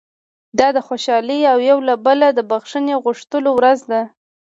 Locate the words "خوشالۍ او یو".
0.87-1.77